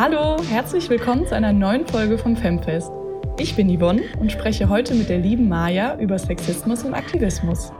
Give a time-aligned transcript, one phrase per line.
[0.00, 2.92] Hallo, herzlich willkommen zu einer neuen Folge vom Femfest.
[3.36, 7.72] Ich bin Yvonne und spreche heute mit der lieben Maja über Sexismus und Aktivismus.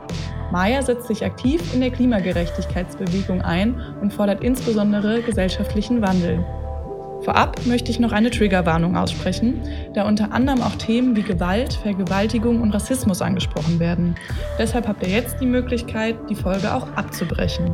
[0.51, 6.45] Maja setzt sich aktiv in der Klimagerechtigkeitsbewegung ein und fordert insbesondere gesellschaftlichen Wandel.
[7.21, 9.61] Vorab möchte ich noch eine Triggerwarnung aussprechen,
[9.93, 14.15] da unter anderem auch Themen wie Gewalt, Vergewaltigung und Rassismus angesprochen werden.
[14.57, 17.73] Deshalb habt ihr jetzt die Möglichkeit, die Folge auch abzubrechen.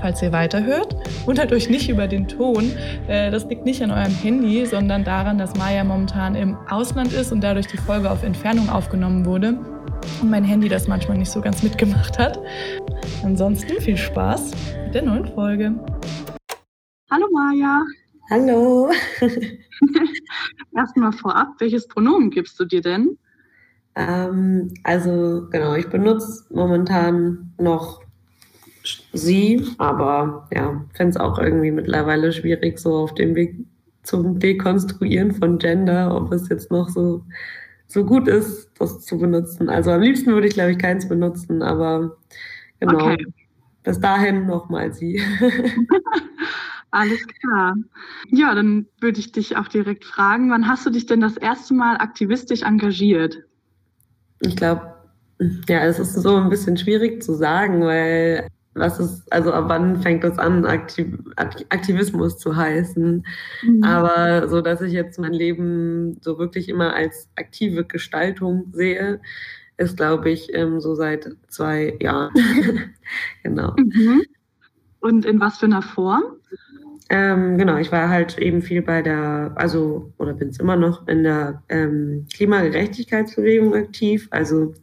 [0.00, 2.72] Falls ihr weiterhört, wundert euch nicht über den Ton.
[3.06, 7.32] Äh, das liegt nicht an eurem Handy, sondern daran, dass Maya momentan im Ausland ist
[7.32, 9.58] und dadurch die Folge auf Entfernung aufgenommen wurde
[10.22, 12.40] und mein Handy das manchmal nicht so ganz mitgemacht hat.
[13.22, 14.52] Ansonsten viel Spaß
[14.86, 15.74] mit der neuen Folge.
[17.10, 17.84] Hallo Maja.
[18.30, 18.90] Hallo.
[20.74, 23.18] Erstmal vorab, welches Pronomen gibst du dir denn?
[23.96, 28.00] Ähm, also genau, ich benutze momentan noch
[29.12, 33.56] sie, aber ja, fände es auch irgendwie mittlerweile schwierig, so auf dem Weg
[34.02, 37.24] zum Dekonstruieren von Gender, ob es jetzt noch so,
[37.86, 39.68] so gut ist, das zu benutzen.
[39.68, 42.16] Also am liebsten würde ich, glaube ich, keins benutzen, aber
[42.78, 43.12] genau.
[43.12, 43.26] Okay.
[43.82, 45.22] Bis dahin nochmal sie.
[46.90, 47.76] Alles klar.
[48.28, 51.72] Ja, dann würde ich dich auch direkt fragen, wann hast du dich denn das erste
[51.72, 53.38] Mal aktivistisch engagiert?
[54.40, 54.94] Ich glaube,
[55.68, 60.00] ja, es ist so ein bisschen schwierig zu sagen, weil was ist, also ab wann
[60.00, 63.26] fängt das an, Aktiv Aktivismus zu heißen?
[63.62, 63.84] Mhm.
[63.84, 69.20] Aber so, dass ich jetzt mein Leben so wirklich immer als aktive Gestaltung sehe,
[69.76, 72.32] ist, glaube ich, ähm, so seit zwei Jahren.
[73.42, 73.74] genau.
[73.76, 74.22] Mhm.
[75.00, 76.22] Und in was für einer Form?
[77.08, 81.08] Ähm, genau, ich war halt eben viel bei der, also, oder bin es immer noch
[81.08, 84.28] in der ähm, Klimagerechtigkeitsbewegung aktiv.
[84.30, 84.74] Also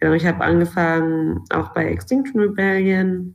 [0.00, 3.34] Genau, ich habe angefangen auch bei Extinction Rebellion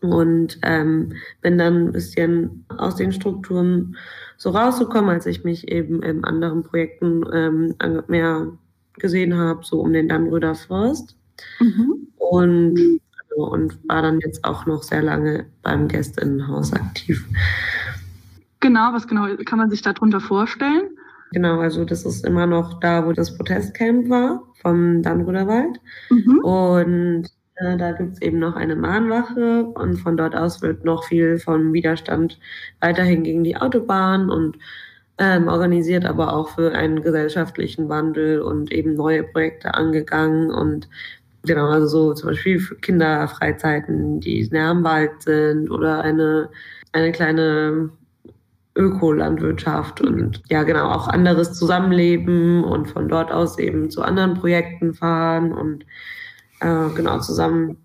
[0.00, 3.96] und ähm, bin dann ein bisschen aus den Strukturen
[4.36, 7.74] so rausgekommen, als ich mich eben in anderen Projekten ähm,
[8.08, 8.46] mehr
[8.94, 11.16] gesehen habe, so um den Dannröder Forst.
[11.58, 12.08] Mhm.
[12.16, 13.00] Und,
[13.30, 17.26] also, und war dann jetzt auch noch sehr lange beim Gästinnenhaus aktiv.
[18.60, 20.90] Genau, was genau kann man sich darunter vorstellen?
[21.34, 25.80] Genau, also das ist immer noch da, wo das Protestcamp war vom Dannröderwald.
[26.08, 26.38] Mhm.
[26.44, 27.24] Und
[27.56, 31.40] äh, da gibt es eben noch eine Mahnwache und von dort aus wird noch viel
[31.40, 32.38] vom Widerstand
[32.80, 34.56] weiterhin gegen die Autobahn und
[35.18, 40.88] ähm, organisiert, aber auch für einen gesellschaftlichen Wandel und eben neue Projekte angegangen und
[41.42, 46.48] genau, also so zum Beispiel für Kinderfreizeiten, die näher am Wald sind oder eine,
[46.92, 47.90] eine kleine
[48.76, 54.94] Ökolandwirtschaft und ja genau auch anderes Zusammenleben und von dort aus eben zu anderen Projekten
[54.94, 55.84] fahren und
[56.60, 57.78] äh, genau zusammen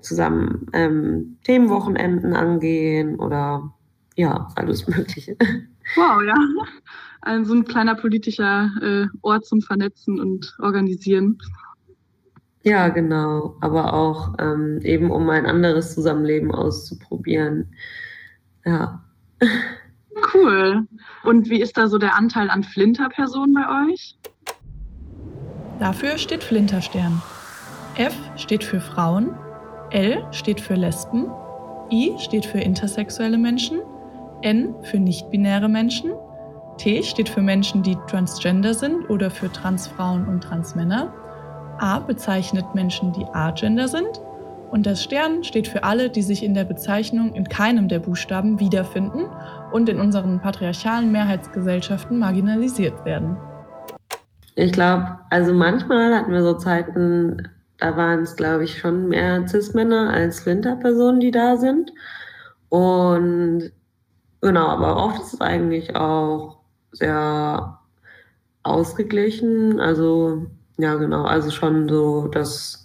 [0.00, 3.72] zusammen ähm, Themenwochenenden angehen oder
[4.16, 5.36] ja alles Mögliche.
[5.96, 6.34] Wow, ja.
[7.22, 11.38] Also ein kleiner politischer äh, Ort zum Vernetzen und Organisieren.
[12.64, 13.56] Ja, genau.
[13.60, 17.74] Aber auch ähm, eben um ein anderes Zusammenleben auszuprobieren.
[18.64, 19.04] Ja.
[20.32, 20.86] Cool.
[21.24, 24.16] Und wie ist da so der Anteil an Flinter-Personen bei euch?
[25.78, 27.20] Dafür steht Flinterstern.
[27.96, 29.36] F steht für Frauen,
[29.90, 31.30] L steht für Lesben,
[31.90, 33.80] I steht für intersexuelle Menschen,
[34.42, 36.12] N für nicht-binäre Menschen,
[36.78, 41.12] T steht für Menschen, die transgender sind oder für Transfrauen und Transmänner,
[41.78, 44.20] A bezeichnet Menschen, die agender sind
[44.74, 48.58] und das Stern steht für alle, die sich in der Bezeichnung in keinem der Buchstaben
[48.58, 49.26] wiederfinden
[49.70, 53.36] und in unseren patriarchalen Mehrheitsgesellschaften marginalisiert werden.
[54.56, 57.48] Ich glaube, also manchmal hatten wir so Zeiten,
[57.78, 61.92] da waren es, glaube ich, schon mehr Cis-Männer als Flinter-Personen, die da sind.
[62.68, 63.70] Und
[64.40, 66.58] genau, aber oft ist es eigentlich auch
[66.90, 67.78] sehr
[68.64, 69.78] ausgeglichen.
[69.78, 70.46] Also,
[70.78, 72.83] ja, genau, also schon so, dass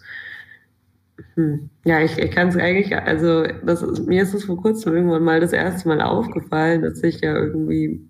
[1.35, 1.69] hm.
[1.85, 5.23] Ja, ich, ich kann es eigentlich, also das ist, mir ist es vor kurzem irgendwann
[5.23, 8.01] mal das erste Mal aufgefallen, dass ich ja irgendwie,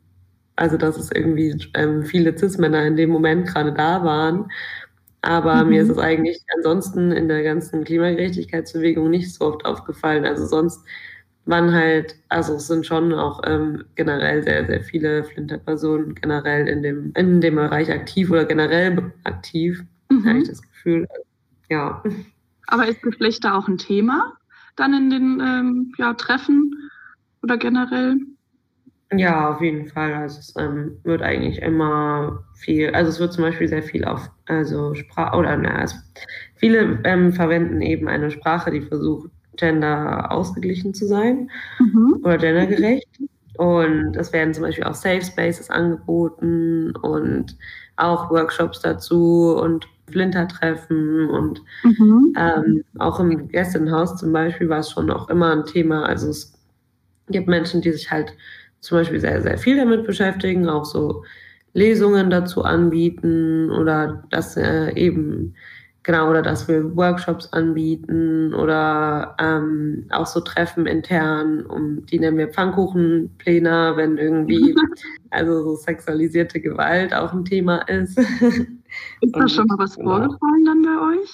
[0.56, 4.50] also dass es irgendwie ähm, viele Cis-Männer in dem Moment gerade da waren.
[5.22, 5.70] Aber mhm.
[5.70, 10.26] mir ist es eigentlich ansonsten in der ganzen Klimagerechtigkeitsbewegung nicht so oft aufgefallen.
[10.26, 10.86] Also sonst
[11.46, 16.84] waren halt, also es sind schon auch ähm, generell sehr, sehr viele Flinter-Personen generell in
[16.84, 20.26] dem, in dem Bereich aktiv oder generell aktiv, mhm.
[20.26, 21.08] habe ich das Gefühl.
[21.70, 22.04] Ja.
[22.70, 24.34] Aber ist Geschlecht da auch ein Thema
[24.76, 26.90] dann in den ähm, ja, Treffen
[27.44, 28.18] oder generell?
[29.12, 30.14] Ja, auf jeden Fall.
[30.14, 34.30] Also es ähm, wird eigentlich immer viel, also es wird zum Beispiel sehr viel auf,
[34.46, 35.96] also Sprache, oder na, es,
[36.56, 41.50] viele ähm, verwenden eben eine Sprache, die versucht, gender ausgeglichen zu sein
[41.80, 42.20] mhm.
[42.24, 43.10] oder gendergerecht.
[43.58, 47.58] Und es werden zum Beispiel auch Safe Spaces angeboten und
[47.98, 52.34] auch Workshops dazu und Flintertreffen und mhm.
[52.38, 56.04] ähm, auch im Gästenhaus zum Beispiel war es schon auch immer ein Thema.
[56.04, 56.54] Also es
[57.30, 58.34] gibt Menschen, die sich halt
[58.82, 61.24] zum Beispiel sehr, sehr viel damit beschäftigen, auch so
[61.74, 65.54] Lesungen dazu anbieten oder dass äh, eben
[66.04, 72.38] genau oder dass wir Workshops anbieten oder ähm, auch so Treffen intern, um die nennen
[72.38, 74.76] wir Pfannkuchenpläne, wenn irgendwie
[75.30, 78.20] also so sexualisierte Gewalt auch ein Thema ist.
[79.22, 80.12] Ist da schon mal was genau.
[80.12, 81.30] vorgefallen dann bei euch?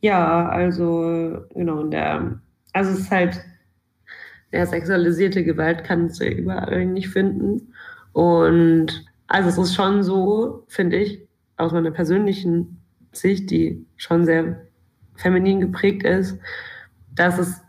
[0.00, 2.40] Ja, also genau, der,
[2.72, 3.40] also es ist halt,
[4.50, 7.72] ja, sexualisierte Gewalt kannst du überall nicht finden.
[8.12, 11.26] Und also es ist schon so, finde ich,
[11.56, 12.82] aus meiner persönlichen
[13.12, 14.66] Sicht, die schon sehr
[15.14, 16.38] feminin geprägt ist,
[17.14, 17.60] dass es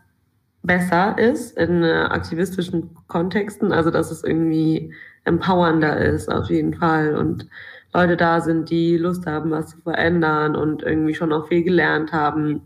[0.62, 4.92] besser ist in aktivistischen Kontexten, also dass es irgendwie
[5.24, 7.46] empowernder ist auf jeden Fall und
[7.94, 12.12] Leute da sind, die Lust haben, was zu verändern und irgendwie schon auch viel gelernt
[12.12, 12.62] haben.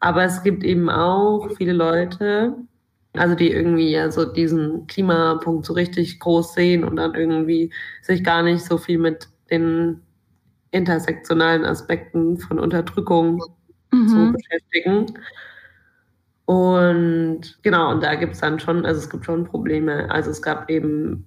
[0.00, 2.54] Aber es gibt eben auch viele Leute,
[3.14, 7.72] also die irgendwie ja so diesen Klimapunkt so richtig groß sehen und dann irgendwie
[8.02, 10.02] sich gar nicht so viel mit den
[10.70, 13.42] intersektionalen Aspekten von Unterdrückung
[13.90, 14.08] mhm.
[14.08, 15.06] zu beschäftigen.
[16.44, 20.10] Und genau, und da gibt es dann schon, also es gibt schon Probleme.
[20.10, 21.26] Also es gab eben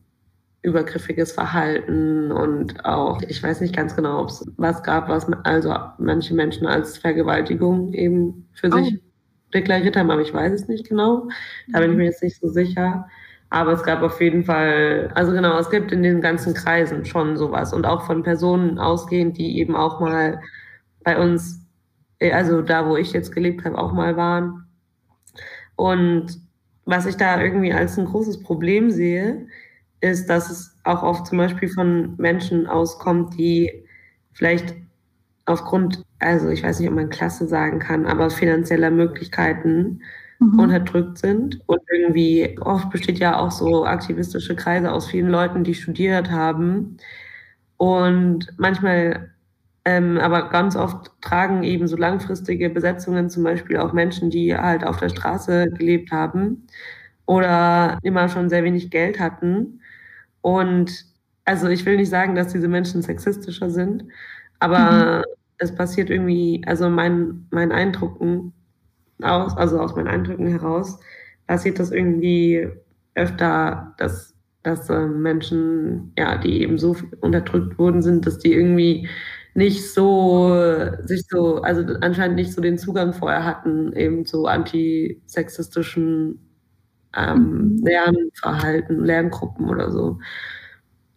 [0.64, 5.76] übergriffiges Verhalten und auch, ich weiß nicht ganz genau, ob es was gab, was also
[5.98, 8.78] manche Menschen als Vergewaltigung eben für oh.
[8.78, 9.02] sich
[9.54, 11.28] deklariert haben, aber ich weiß es nicht genau.
[11.72, 13.08] Da bin ich mir jetzt nicht so sicher.
[13.50, 17.36] Aber es gab auf jeden Fall, also genau, es gibt in den ganzen Kreisen schon
[17.36, 20.40] sowas und auch von Personen ausgehend, die eben auch mal
[21.04, 21.68] bei uns,
[22.22, 24.68] also da, wo ich jetzt gelebt habe, auch mal waren.
[25.76, 26.40] Und
[26.86, 29.48] was ich da irgendwie als ein großes Problem sehe,
[30.02, 33.86] ist, dass es auch oft zum Beispiel von Menschen auskommt, die
[34.34, 34.76] vielleicht
[35.46, 40.02] aufgrund, also ich weiß nicht, ob man Klasse sagen kann, aber finanzieller Möglichkeiten
[40.40, 40.60] mhm.
[40.60, 41.60] unterdrückt sind.
[41.68, 46.98] Und irgendwie oft besteht ja auch so aktivistische Kreise aus vielen Leuten, die studiert haben.
[47.78, 49.32] Und manchmal,
[49.86, 54.84] ähm, aber ganz oft tragen eben so langfristige Besetzungen zum Beispiel auch Menschen, die halt
[54.84, 56.68] auf der Straße gelebt haben
[57.26, 59.81] oder immer schon sehr wenig Geld hatten
[60.42, 61.06] und
[61.46, 64.06] also ich will nicht sagen, dass diese Menschen sexistischer sind,
[64.60, 65.34] aber mhm.
[65.58, 68.54] es passiert irgendwie, also mein, mein Eindrucken
[69.22, 71.00] aus, also aus meinen Eindrücken heraus,
[71.48, 72.68] passiert das irgendwie
[73.16, 79.10] öfter, dass, dass äh, Menschen, ja, die eben so unterdrückt wurden sind, dass die irgendwie
[79.54, 80.56] nicht so,
[81.04, 86.40] sich so, also anscheinend nicht so den Zugang vorher hatten, eben zu antisexistischen
[87.16, 87.82] ähm.
[87.84, 90.20] Lernverhalten, Lerngruppen oder so.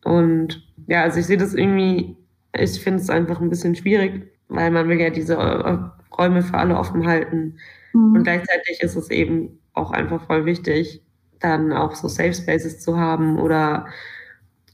[0.05, 2.17] Und ja, also ich sehe das irgendwie,
[2.53, 5.79] ich finde es einfach ein bisschen schwierig, weil man will ja diese äh,
[6.17, 7.57] Räume für alle offen halten.
[7.93, 8.17] Mhm.
[8.17, 11.03] Und gleichzeitig ist es eben auch einfach voll wichtig,
[11.41, 13.87] dann auch so Safe Spaces zu haben oder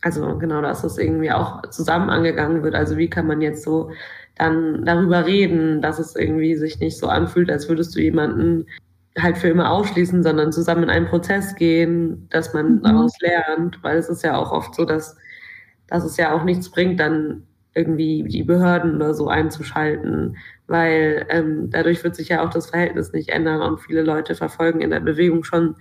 [0.03, 2.75] also genau, dass das irgendwie auch zusammen angegangen wird.
[2.75, 3.91] Also wie kann man jetzt so
[4.37, 8.67] dann darüber reden, dass es irgendwie sich nicht so anfühlt, als würdest du jemanden
[9.19, 12.83] halt für immer ausschließen, sondern zusammen in einen Prozess gehen, dass man mhm.
[12.83, 15.17] daraus lernt, weil es ist ja auch oft so, dass,
[15.87, 17.45] dass es ja auch nichts bringt, dann
[17.75, 23.13] irgendwie die Behörden oder so einzuschalten, weil ähm, dadurch wird sich ja auch das Verhältnis
[23.13, 25.77] nicht ändern und viele Leute verfolgen in der Bewegung schon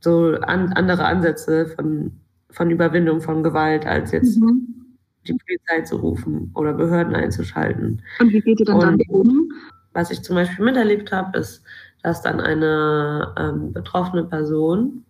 [0.00, 2.12] so an, andere Ansätze von,
[2.50, 4.66] von Überwindung von Gewalt, als jetzt mhm.
[5.26, 8.02] die Polizei zu rufen oder Behörden einzuschalten.
[8.18, 9.50] Und wie geht ihr dann damit um?
[9.94, 11.62] Was ich zum Beispiel miterlebt habe, ist,
[12.02, 15.04] dass dann eine ähm, betroffene Person,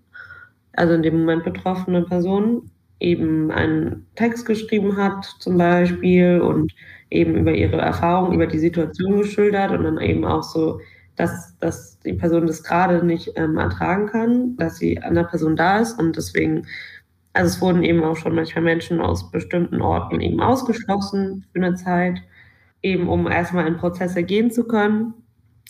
[0.75, 2.71] also in dem Moment betroffene Person,
[3.01, 6.73] eben einen Text geschrieben hat zum Beispiel und
[7.11, 10.81] eben über ihre Erfahrung, über die Situation geschildert und dann eben auch so,
[11.17, 15.57] dass, dass die Person das gerade nicht ähm, ertragen kann, dass sie an der Person
[15.57, 16.67] da ist und deswegen,
[17.33, 21.75] also es wurden eben auch schon manchmal Menschen aus bestimmten Orten eben ausgeschlossen für eine
[21.75, 22.23] Zeit,
[22.83, 25.15] eben um erstmal in Prozesse gehen zu können.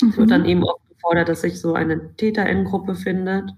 [0.00, 0.49] Es wird dann mhm.
[0.49, 3.50] eben auch gefordert, dass sich so eine TäterInnengruppe findet.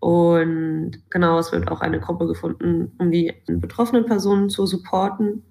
[0.00, 5.44] Und genau, es wird auch eine Gruppe gefunden, um die betroffenen Personen zu supporten.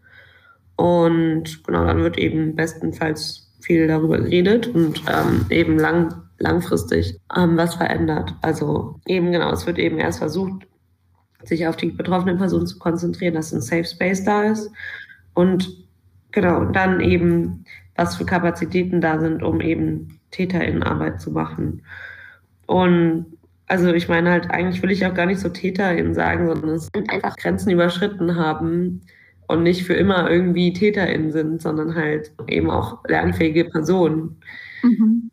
[0.75, 7.55] Und genau, dann wird eben bestenfalls viel darüber geredet und ähm, eben lang, langfristig ähm,
[7.55, 8.33] was verändert.
[8.41, 10.67] Also eben genau, es wird eben erst versucht,
[11.43, 14.71] sich auf die betroffenen Personen zu konzentrieren, dass ein Safe Space da ist.
[15.33, 15.85] Und
[16.31, 21.83] genau, dann eben, was für Kapazitäten da sind, um eben TäterInnenarbeit zu machen.
[22.67, 23.25] Und
[23.67, 26.89] also ich meine halt, eigentlich will ich auch gar nicht so TäterInnen sagen, sondern es
[26.93, 29.01] sind einfach Grenzen überschritten haben
[29.47, 34.38] und nicht für immer irgendwie TäterInnen sind, sondern halt eben auch lernfähige Personen.
[34.83, 35.31] Mhm.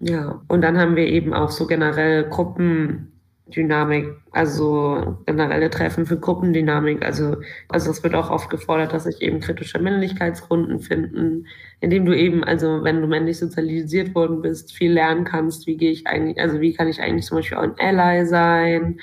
[0.00, 3.13] Ja, und dann haben wir eben auch so generell Gruppen,
[3.46, 7.04] Dynamik, also generelle Treffen für Gruppendynamik.
[7.04, 7.36] Also,
[7.68, 11.46] also es wird auch oft gefordert, dass sich eben kritische Männlichkeitsrunden finden,
[11.80, 15.90] indem du eben, also wenn du männlich sozialisiert worden bist, viel lernen kannst, wie gehe
[15.90, 19.00] ich eigentlich, also wie kann ich eigentlich zum Beispiel auch ein Ally sein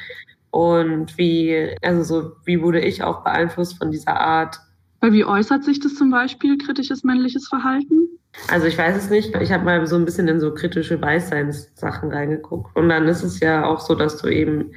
[0.50, 4.60] und wie, also so, wie wurde ich auch beeinflusst von dieser Art.
[5.02, 8.10] Weil wie äußert sich das zum Beispiel, kritisches männliches Verhalten?
[8.48, 9.36] Also ich weiß es nicht.
[9.36, 12.76] Ich habe mal so ein bisschen in so kritische Weißseinssachen reingeguckt.
[12.76, 14.72] Und dann ist es ja auch so, dass du eben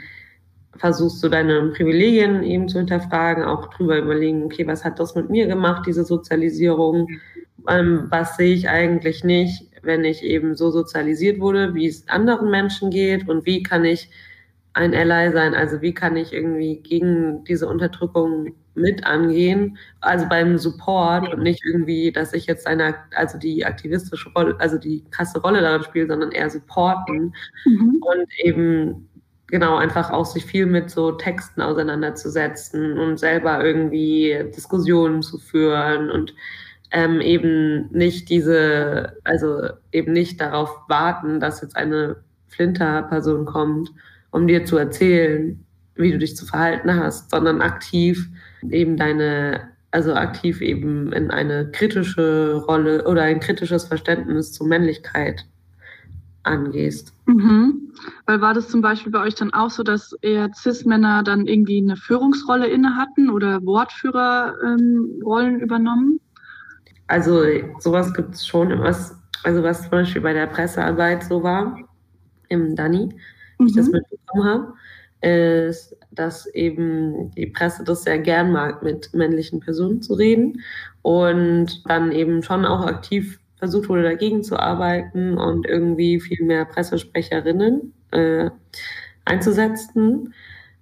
[0.76, 5.30] versuchst, so deine Privilegien eben zu hinterfragen, auch drüber überlegen, okay, was hat das mit
[5.30, 7.08] mir gemacht, diese Sozialisierung?
[7.68, 12.50] Ähm, was sehe ich eigentlich nicht, wenn ich eben so sozialisiert wurde, wie es anderen
[12.50, 14.11] Menschen geht und wie kann ich
[14.73, 15.54] ein Ally sein?
[15.54, 21.62] Also wie kann ich irgendwie gegen diese Unterdrückung mit angehen, also beim Support und nicht
[21.64, 26.07] irgendwie, dass ich jetzt eine, also die aktivistische Rolle, also die krasse Rolle darin spiele,
[26.09, 28.00] sondern eher supporten mhm.
[28.00, 29.09] und eben
[29.47, 36.11] genau einfach auch sich viel mit so Texten auseinanderzusetzen und selber irgendwie Diskussionen zu führen
[36.11, 36.35] und
[36.90, 42.16] ähm, eben nicht diese, also eben nicht darauf warten, dass jetzt eine
[42.49, 43.93] Flinter-Person kommt,
[44.31, 45.64] um dir zu erzählen,
[45.97, 48.28] wie du dich zu verhalten hast, sondern aktiv
[48.71, 55.47] eben deine, also aktiv eben in eine kritische Rolle oder ein kritisches Verständnis zur Männlichkeit
[56.44, 57.12] angehst.
[57.26, 57.92] Mhm.
[58.26, 61.78] Weil war das zum Beispiel bei euch dann auch so, dass eher Cis-Männer dann irgendwie
[61.78, 66.21] eine Führungsrolle inne hatten oder Wortführerrollen ähm, übernommen?
[67.06, 67.42] Also
[67.78, 68.78] sowas gibt es schon.
[68.80, 71.78] Was, also was zum Beispiel bei der Pressearbeit so war,
[72.49, 73.09] im Dani,
[73.59, 73.66] mhm.
[73.66, 73.92] ich das mhm.
[73.92, 74.75] mitbekommen habe,
[75.25, 80.61] ist, dass eben die Presse das sehr gern mag, mit männlichen Personen zu reden
[81.02, 86.64] und dann eben schon auch aktiv versucht wurde, dagegen zu arbeiten und irgendwie viel mehr
[86.66, 88.50] Pressesprecherinnen äh,
[89.25, 90.35] einzusetzen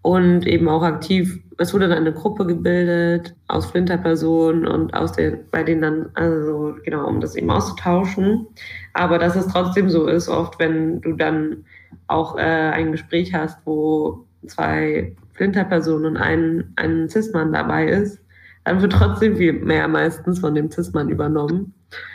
[0.02, 5.48] und eben auch aktiv, es wurde dann eine Gruppe gebildet aus Flinterpersonen und aus den,
[5.52, 8.48] bei denen dann, also genau, um das eben auszutauschen.
[8.94, 11.64] Aber dass es trotzdem so ist, oft wenn du dann
[12.08, 18.20] auch äh, ein Gespräch hast, wo zwei Flinterpersonen und ein, ein Cis-Mann dabei ist,
[18.64, 21.74] dann wird trotzdem viel mehr meistens von dem Cis-Mann übernommen.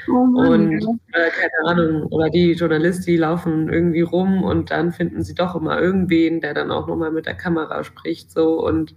[0.09, 4.91] Oh Mann, und äh, keine Ahnung, oder die Journalisten, die laufen irgendwie rum und dann
[4.91, 8.31] finden sie doch immer irgendwen, der dann auch nochmal mit der Kamera spricht.
[8.31, 8.95] So und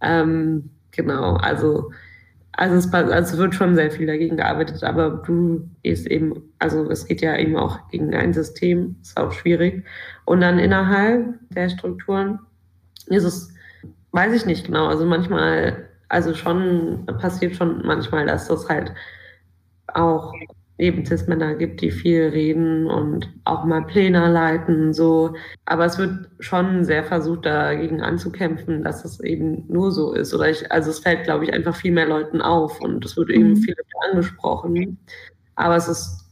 [0.00, 1.92] ähm, genau, also,
[2.52, 7.06] also es, also wird schon sehr viel dagegen gearbeitet, aber du ist eben, also es
[7.06, 9.84] geht ja eben auch gegen ein System, ist auch schwierig.
[10.24, 12.40] Und dann innerhalb der Strukturen
[13.16, 13.54] es,
[14.12, 18.92] weiß ich nicht genau, also manchmal, also schon passiert schon manchmal, dass das halt
[19.88, 20.32] auch
[20.78, 25.34] eben Cis-Männer gibt, die viel reden und auch mal Pläne leiten, so.
[25.66, 30.32] Aber es wird schon sehr versucht, dagegen anzukämpfen, dass es eben nur so ist.
[30.32, 33.30] Oder ich, also es fällt, glaube ich, einfach viel mehr Leuten auf und es wird
[33.30, 33.56] eben mhm.
[33.56, 34.98] viel mehr angesprochen.
[35.56, 36.26] Aber es ist,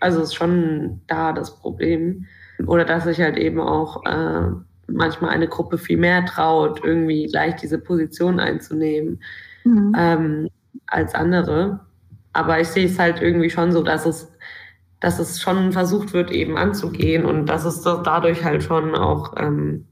[0.00, 2.26] also es ist schon da das Problem.
[2.66, 4.50] Oder dass ich halt eben auch äh,
[4.92, 9.22] manchmal eine Gruppe viel mehr traut, irgendwie gleich diese Position einzunehmen
[9.64, 9.94] mhm.
[9.96, 10.48] ähm,
[10.86, 11.80] als andere.
[12.32, 14.32] Aber ich sehe es halt irgendwie schon so, dass es,
[15.00, 19.86] dass es schon versucht wird, eben anzugehen und dass es dadurch halt schon auch ähm,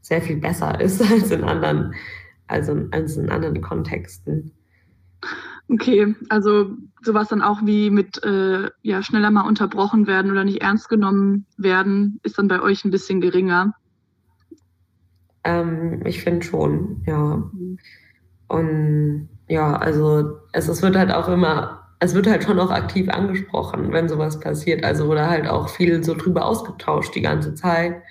[0.00, 1.94] sehr viel besser ist als in anderen,
[2.46, 4.52] also als in anderen Kontexten.
[5.68, 10.60] Okay, also sowas dann auch wie mit äh, ja schneller mal unterbrochen werden oder nicht
[10.60, 13.74] ernst genommen werden, ist dann bei euch ein bisschen geringer.
[15.44, 17.42] Ähm, ich finde schon, ja.
[18.48, 23.08] Und ja, also es, es wird halt auch immer, es wird halt schon auch aktiv
[23.08, 24.84] angesprochen, wenn sowas passiert.
[24.84, 28.02] Also wurde halt auch viel so drüber ausgetauscht die ganze Zeit.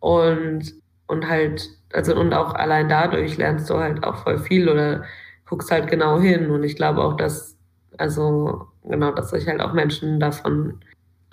[0.00, 0.74] Und,
[1.06, 5.04] und halt, also und auch allein dadurch lernst du halt auch voll viel oder
[5.46, 6.50] guckst halt genau hin.
[6.50, 7.56] Und ich glaube auch, dass,
[7.98, 10.80] also genau, dass sich halt auch Menschen davon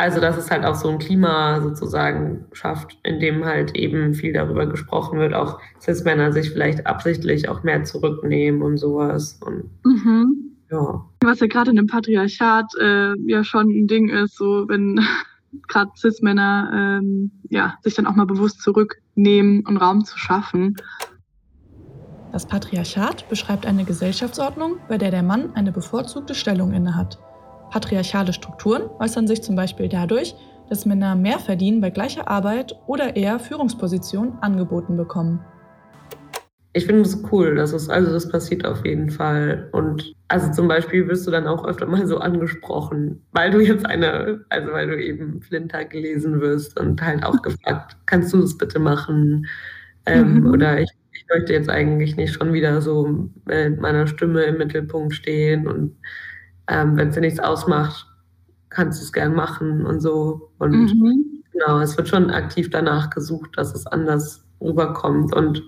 [0.01, 4.33] also, dass es halt auch so ein Klima sozusagen schafft, in dem halt eben viel
[4.33, 9.39] darüber gesprochen wird, auch Cis-Männer sich vielleicht absichtlich auch mehr zurücknehmen und sowas.
[9.45, 10.57] Und, mhm.
[10.71, 11.05] ja.
[11.21, 14.99] Was ja gerade in dem Patriarchat äh, ja schon ein Ding ist, so wenn
[15.67, 20.77] gerade Cis-Männer ähm, ja, sich dann auch mal bewusst zurücknehmen und Raum zu schaffen.
[22.31, 27.19] Das Patriarchat beschreibt eine Gesellschaftsordnung, bei der der Mann eine bevorzugte Stellung innehat.
[27.71, 30.35] Patriarchale Strukturen äußern sich zum Beispiel dadurch,
[30.69, 35.39] dass Männer mehr verdienen bei gleicher Arbeit oder eher Führungspositionen angeboten bekommen.
[36.73, 39.69] Ich finde es cool, dass es, also das passiert auf jeden Fall.
[39.71, 43.85] Und also zum Beispiel wirst du dann auch öfter mal so angesprochen, weil du jetzt
[43.85, 48.57] eine, also weil du eben Flinter gelesen wirst und halt auch gefragt, kannst du das
[48.57, 49.47] bitte machen?
[50.05, 50.51] Ähm, mhm.
[50.51, 55.13] Oder ich, ich möchte jetzt eigentlich nicht schon wieder so mit meiner Stimme im Mittelpunkt
[55.13, 55.97] stehen und
[56.71, 58.07] ähm, wenn es dir nichts ausmacht,
[58.69, 60.49] kannst du es gern machen und so.
[60.57, 61.43] Und mhm.
[61.51, 65.35] genau, es wird schon aktiv danach gesucht, dass es anders rüberkommt.
[65.35, 65.61] Und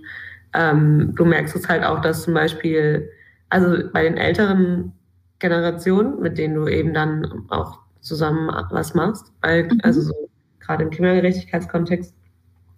[0.53, 3.09] ähm, du merkst es halt auch, dass zum Beispiel,
[3.49, 4.93] also bei den älteren
[5.39, 9.81] Generationen, mit denen du eben dann auch zusammen was machst, weil, mhm.
[9.83, 10.29] also so
[10.61, 12.15] gerade im Klimagerechtigkeitskontext,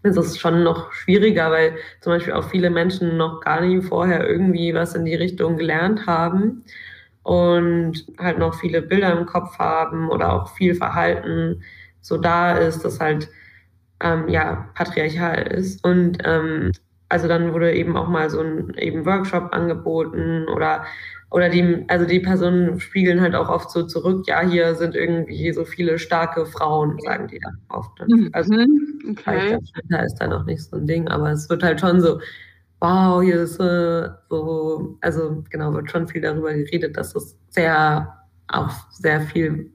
[0.01, 4.27] ist es schon noch schwieriger, weil zum Beispiel auch viele Menschen noch gar nie vorher
[4.27, 6.63] irgendwie was in die Richtung gelernt haben
[7.25, 11.63] und halt noch viele Bilder im Kopf haben oder auch viel Verhalten
[12.01, 13.29] so da ist, das halt
[14.00, 15.84] ähm, ja patriarchal ist.
[15.84, 16.72] Und ähm,
[17.10, 20.86] also dann wurde eben auch mal so ein eben Workshop angeboten oder
[21.32, 25.51] oder die, also die Personen spiegeln halt auch oft so zurück, ja, hier sind irgendwie
[25.51, 27.91] so viele starke Frauen, sagen die dann oft.
[28.08, 28.29] Mhm.
[28.34, 28.53] Also
[29.10, 29.58] okay.
[29.89, 32.20] da ist da noch nicht so ein Ding, aber es wird halt schon so
[32.79, 38.13] wow, hier ist äh, so, also genau, wird schon viel darüber geredet, dass es sehr,
[38.48, 39.72] auch sehr viel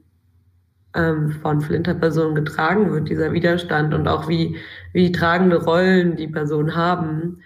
[0.93, 4.57] ähm, von Flinter-Personen getragen wird, dieser Widerstand und auch wie,
[4.93, 7.41] wie tragende Rollen die Personen haben.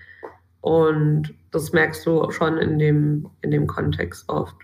[0.62, 4.56] Und das merkst du schon in dem, in dem Kontext oft.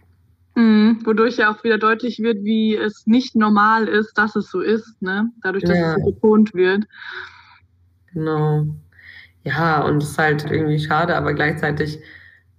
[0.56, 4.60] Mhm, wodurch ja auch wieder deutlich wird, wie es nicht normal ist, dass es so
[4.60, 5.32] ist, ne?
[5.42, 5.96] Dadurch, dass ja.
[5.96, 6.84] es so betont wird.
[8.14, 8.66] Genau
[9.44, 12.00] ja, und es ist halt irgendwie schade, aber gleichzeitig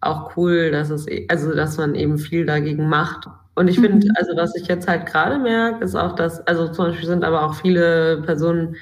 [0.01, 3.29] auch cool, dass es, also dass man eben viel dagegen macht.
[3.55, 4.13] Und ich finde, mhm.
[4.17, 7.43] also was ich jetzt halt gerade merke, ist auch, dass, also zum Beispiel sind aber
[7.43, 8.77] auch viele Personen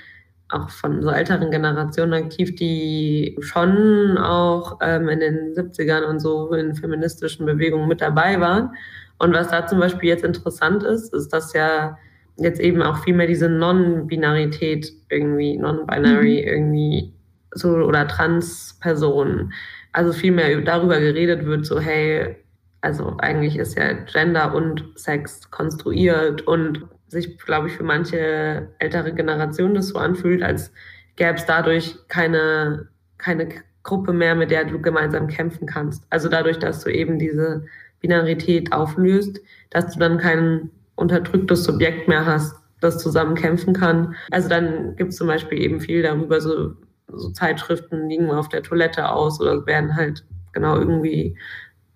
[0.49, 6.53] auch von so älteren Generationen aktiv, die schon auch ähm, in den 70ern und so
[6.53, 8.71] in feministischen Bewegungen mit dabei waren.
[9.19, 11.99] Und was da zum Beispiel jetzt interessant ist, ist, dass ja
[12.37, 16.49] jetzt eben auch viel mehr diese Non-Binarität irgendwie, Non-Binary mhm.
[16.49, 17.13] irgendwie
[17.53, 19.53] so oder Trans-Personen.
[19.93, 22.37] Also viel mehr darüber geredet wird, so hey,
[22.81, 29.13] also eigentlich ist ja Gender und Sex konstruiert und sich, glaube ich, für manche ältere
[29.13, 30.73] Generationen das so anfühlt, als
[31.17, 33.49] gäbe es dadurch keine, keine
[33.83, 36.05] Gruppe mehr, mit der du gemeinsam kämpfen kannst.
[36.11, 37.65] Also dadurch, dass du eben diese
[38.01, 44.15] Binarität auflöst, dass du dann kein unterdrücktes Subjekt mehr hast, das zusammen kämpfen kann.
[44.31, 46.75] Also dann gibt es zum Beispiel eben viel darüber, so
[47.13, 51.37] so Zeitschriften liegen auf der Toilette aus oder werden halt genau irgendwie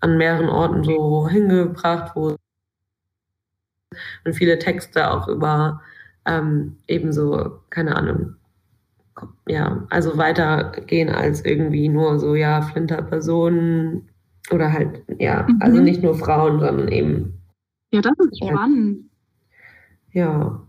[0.01, 2.37] an mehreren Orten so hingebracht, wo
[4.25, 5.81] und viele Texte auch über
[6.27, 8.35] ähm, ebenso, keine Ahnung,
[9.47, 14.09] ja, also weitergehen als irgendwie nur so, ja, Flinter-Personen
[14.51, 15.59] oder halt, ja, mhm.
[15.61, 17.41] also nicht nur Frauen, sondern eben.
[17.93, 19.11] Ja, das ist spannend.
[20.13, 20.67] Ja,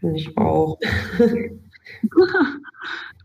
[0.00, 0.78] finde ich auch.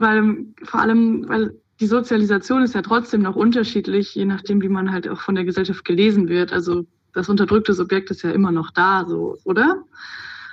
[0.02, 4.92] weil vor allem, weil die Sozialisation ist ja trotzdem noch unterschiedlich, je nachdem, wie man
[4.92, 6.54] halt auch von der Gesellschaft gelesen wird.
[6.54, 9.84] Also das unterdrückte Subjekt ist ja immer noch da, so, oder?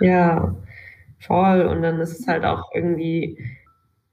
[0.01, 0.55] Ja,
[1.21, 1.63] voll.
[1.63, 3.39] Und dann ist es halt auch irgendwie,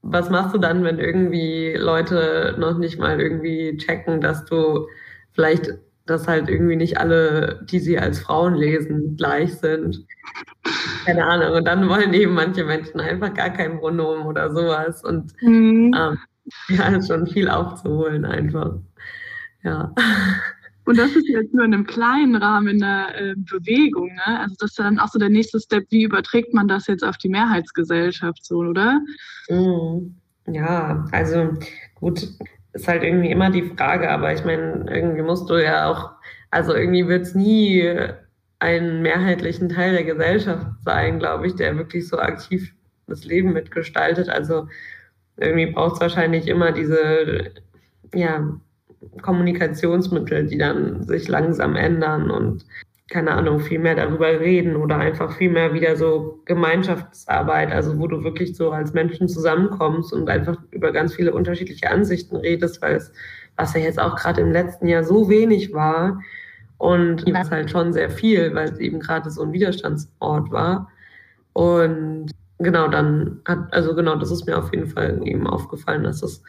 [0.02, 4.86] was machst du dann, wenn irgendwie Leute noch nicht mal irgendwie checken, dass du
[5.32, 5.70] vielleicht,
[6.06, 10.06] dass halt irgendwie nicht alle, die sie als Frauen lesen, gleich sind
[11.04, 11.52] keine Ahnung.
[11.56, 15.04] Und dann wollen eben manche Menschen einfach gar kein Pronomen oder sowas.
[15.04, 15.94] Und mhm.
[15.96, 16.18] ähm,
[16.68, 18.74] ja, ist schon viel aufzuholen einfach.
[19.62, 19.92] Ja.
[20.84, 24.14] Und das ist jetzt nur in einem kleinen Rahmen in der äh, Bewegung.
[24.14, 24.40] Ne?
[24.40, 27.18] Also das ist dann auch so der nächste Step, wie überträgt man das jetzt auf
[27.18, 29.00] die Mehrheitsgesellschaft so, oder?
[29.48, 30.16] Mhm.
[30.48, 31.54] Ja, also
[31.96, 32.28] gut,
[32.76, 36.10] ist halt irgendwie immer die Frage, aber ich meine, irgendwie musst du ja auch,
[36.50, 37.90] also irgendwie wird es nie
[38.58, 42.72] einen mehrheitlichen Teil der Gesellschaft sein, glaube ich, der wirklich so aktiv
[43.06, 44.28] das Leben mitgestaltet.
[44.28, 44.68] Also
[45.36, 47.52] irgendwie braucht es wahrscheinlich immer diese
[48.14, 48.58] ja,
[49.22, 52.64] Kommunikationsmittel, die dann sich langsam ändern und
[53.08, 58.08] keine Ahnung, viel mehr darüber reden oder einfach viel mehr wieder so Gemeinschaftsarbeit, also wo
[58.08, 62.96] du wirklich so als Menschen zusammenkommst und einfach über ganz viele unterschiedliche Ansichten redest, weil
[62.96, 63.12] es,
[63.56, 66.18] was ja jetzt auch gerade im letzten Jahr so wenig war,
[66.78, 70.90] und es halt schon sehr viel, weil es eben gerade so ein Widerstandsort war.
[71.52, 76.20] Und genau, dann hat, also genau, das ist mir auf jeden Fall eben aufgefallen, dass
[76.20, 76.42] das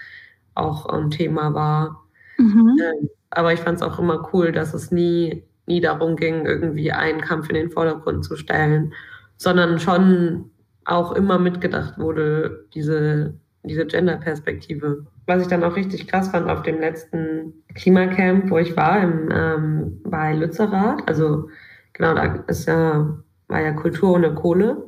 [0.56, 2.04] auch ein Thema war.
[2.38, 2.78] Mhm.
[2.82, 6.92] Ähm, aber ich fand es auch immer cool, dass es nie, nie darum ging, irgendwie
[6.92, 8.94] einen Kampf in den Vordergrund zu stellen,
[9.38, 10.50] sondern schon
[10.86, 15.06] auch immer mitgedacht wurde, diese, diese Gender-Perspektive.
[15.26, 19.30] Was ich dann auch richtig krass fand auf dem letzten Klimacamp, wo ich war, im,
[19.32, 21.50] ähm, bei Lützerath, also
[21.94, 23.18] genau, da ist ja,
[23.50, 24.86] war ja Kultur ohne Kohle.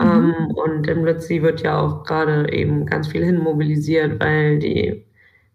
[0.00, 0.06] Mhm.
[0.08, 5.04] Ähm, und im Lützi wird ja auch gerade eben ganz viel hinmobilisiert, weil die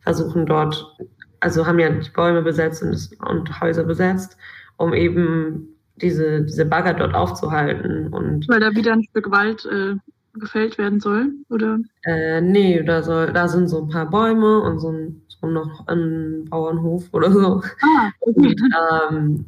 [0.02, 0.96] versuchen dort,
[1.40, 4.38] also haben ja die Bäume besetzt und, und Häuser besetzt,
[4.78, 8.13] um eben diese, diese Bagger dort aufzuhalten.
[8.13, 9.96] Und Weil da wieder ein Stück Wald äh,
[10.40, 11.80] gefällt werden soll, oder?
[12.04, 15.88] Äh, nee, da, soll, da sind so ein paar Bäume und so, ein, so noch
[15.88, 17.62] ein Bauernhof oder so.
[17.82, 18.56] Ah, okay.
[18.56, 18.62] Und,
[19.12, 19.46] ähm,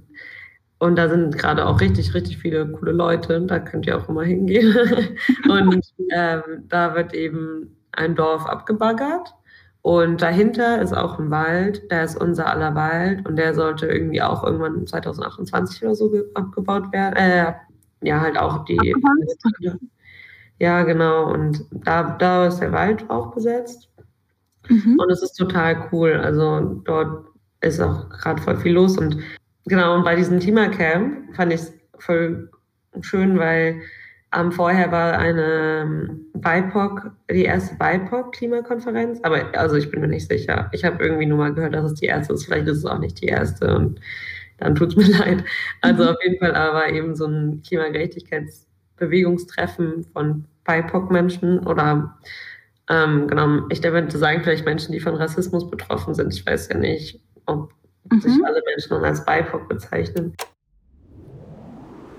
[0.80, 3.42] und da sind gerade auch richtig, richtig viele coole Leute.
[3.42, 4.74] Da könnt ihr auch immer hingehen.
[5.50, 9.34] und ähm, da wird eben ein Dorf abgebaggert.
[9.82, 14.22] Und dahinter ist auch ein Wald, der ist unser aller Wald und der sollte irgendwie
[14.22, 17.16] auch irgendwann 2028 oder so abgebaut werden.
[17.16, 17.54] Äh,
[18.02, 18.94] ja, halt auch die.
[20.60, 21.32] Ja, genau.
[21.32, 23.90] Und da, da ist der Wald auch besetzt.
[24.68, 24.98] Mhm.
[25.00, 26.14] Und es ist total cool.
[26.14, 27.28] Also dort
[27.62, 28.98] ist auch gerade voll viel los.
[28.98, 29.18] Und
[29.66, 32.52] genau, und bei diesem Klimacamp fand ich es voll
[33.02, 33.82] schön, weil
[34.36, 40.28] ähm, vorher war eine ähm, BIPOC, die erste BIPOC-Klimakonferenz, aber also ich bin mir nicht
[40.28, 40.70] sicher.
[40.72, 42.46] Ich habe irgendwie nur mal gehört, dass es die erste ist.
[42.46, 44.00] Vielleicht ist es auch nicht die erste und
[44.58, 45.44] dann tut es mir leid.
[45.82, 46.10] Also mhm.
[46.10, 52.16] auf jeden Fall aber eben so ein Klimagerechtigkeitsbewegungstreffen von BIPOC-Menschen oder
[52.90, 56.34] ähm, genau, ich würde sagen, vielleicht Menschen, die von Rassismus betroffen sind.
[56.34, 57.72] Ich weiß ja nicht, ob
[58.12, 58.22] mhm.
[58.22, 60.36] sich alle Menschen als BIPOC bezeichnen.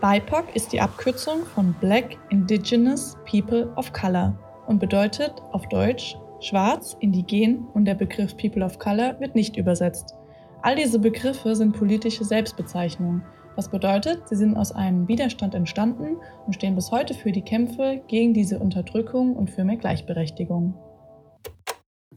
[0.00, 4.34] BIPOC ist die Abkürzung von Black Indigenous People of Color
[4.66, 10.14] und bedeutet auf Deutsch schwarz, indigen und der Begriff People of Color wird nicht übersetzt.
[10.62, 13.22] All diese Begriffe sind politische Selbstbezeichnungen.
[13.56, 18.00] Das bedeutet, sie sind aus einem Widerstand entstanden und stehen bis heute für die Kämpfe
[18.08, 20.74] gegen diese Unterdrückung und für mehr Gleichberechtigung.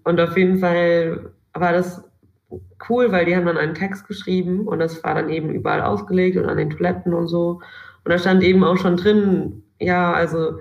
[0.05, 2.01] Und auf jeden Fall war das
[2.89, 6.37] cool, weil die haben dann einen Text geschrieben und das war dann eben überall ausgelegt
[6.37, 7.61] und an den Toiletten und so.
[8.03, 10.57] Und da stand eben auch schon drin, ja, also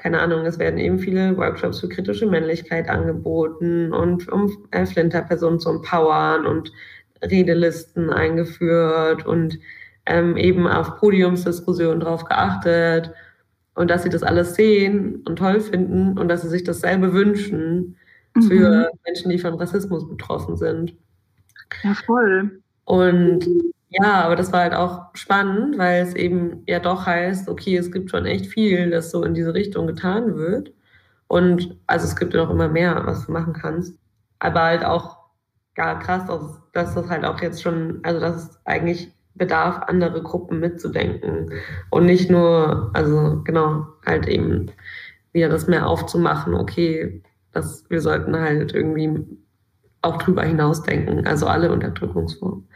[0.00, 5.60] keine Ahnung, es werden eben viele Workshops für kritische Männlichkeit angeboten und um äh, Flinter-Personen
[5.60, 6.72] zu empowern und
[7.22, 9.58] Redelisten eingeführt und
[10.06, 13.12] ähm, eben auf Podiumsdiskussionen drauf geachtet
[13.74, 17.96] und dass sie das alles sehen und toll finden und dass sie sich dasselbe wünschen
[18.48, 18.98] für mhm.
[19.04, 20.94] Menschen, die von Rassismus betroffen sind.
[21.82, 22.62] Ja, voll.
[22.84, 23.46] Und
[23.88, 27.90] ja, aber das war halt auch spannend, weil es eben ja doch heißt, okay, es
[27.90, 30.72] gibt schon echt viel, das so in diese Richtung getan wird.
[31.28, 33.98] Und also es gibt ja noch immer mehr, was du machen kannst.
[34.38, 35.20] Aber halt auch
[35.76, 36.26] ja, krass,
[36.72, 41.52] dass, das halt auch jetzt schon, also dass es eigentlich bedarf, andere Gruppen mitzudenken.
[41.90, 44.66] Und nicht nur, also genau, halt eben
[45.32, 49.26] wieder das mehr aufzumachen, okay, dass wir sollten halt irgendwie
[50.02, 52.66] auch drüber hinausdenken, also alle Unterdrückungsformen.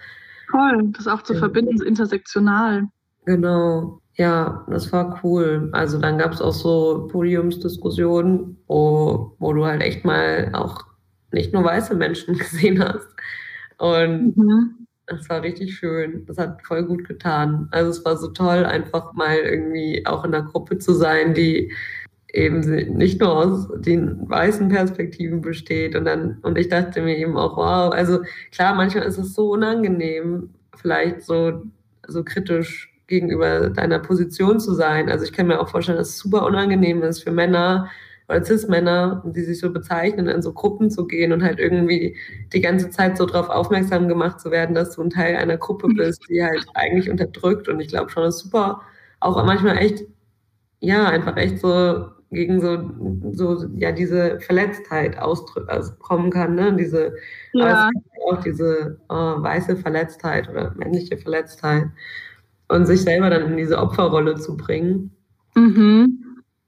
[0.50, 1.38] Toll, das auch zu ja.
[1.38, 2.84] verbinden, intersektional.
[3.24, 5.70] Genau, ja, das war cool.
[5.72, 10.84] Also dann gab es auch so Podiumsdiskussionen, wo, wo du halt echt mal auch
[11.32, 13.08] nicht nur weiße Menschen gesehen hast.
[13.78, 14.86] Und mhm.
[15.06, 16.24] das war richtig schön.
[16.26, 17.68] Das hat voll gut getan.
[17.72, 21.72] Also es war so toll, einfach mal irgendwie auch in einer Gruppe zu sein, die
[22.34, 22.60] eben
[22.96, 25.94] nicht nur aus den weißen Perspektiven besteht.
[25.94, 28.20] Und dann, und ich dachte mir eben auch, wow, also
[28.50, 31.62] klar, manchmal ist es so unangenehm, vielleicht so,
[32.06, 35.08] so kritisch gegenüber deiner Position zu sein.
[35.08, 37.88] Also ich kann mir auch vorstellen, dass es super unangenehm ist für Männer
[38.28, 42.16] oder Cis-Männer, die sich so bezeichnen, in so Gruppen zu gehen und halt irgendwie
[42.52, 45.88] die ganze Zeit so darauf aufmerksam gemacht zu werden, dass du ein Teil einer Gruppe
[45.88, 47.68] bist, die halt eigentlich unterdrückt.
[47.68, 48.80] Und ich glaube schon, das ist super,
[49.20, 50.04] auch manchmal echt,
[50.80, 52.90] ja, einfach echt so gegen so,
[53.32, 56.74] so ja, diese Verletztheit ausdrücken, also kommen kann, ne?
[56.74, 57.14] Diese,
[57.52, 57.90] ja.
[58.26, 61.86] auch diese oh, weiße Verletztheit oder männliche Verletztheit
[62.68, 65.10] und sich selber dann in diese Opferrolle zu bringen.
[65.54, 66.24] Mhm.